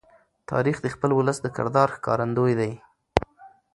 تاریخ 0.51 0.77
د 0.81 0.87
خپل 0.95 1.11
ولس 1.13 1.37
د 1.41 1.47
کردار 1.57 1.87
ښکارندوی 1.95 2.53
دی. 2.59 2.71